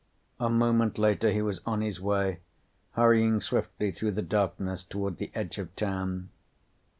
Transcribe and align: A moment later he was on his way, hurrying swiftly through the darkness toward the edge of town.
A 0.39 0.49
moment 0.49 0.97
later 0.97 1.29
he 1.31 1.43
was 1.43 1.61
on 1.63 1.81
his 1.81 2.01
way, 2.01 2.39
hurrying 2.93 3.39
swiftly 3.39 3.91
through 3.91 4.13
the 4.13 4.23
darkness 4.23 4.83
toward 4.83 5.17
the 5.17 5.29
edge 5.35 5.59
of 5.59 5.75
town. 5.75 6.29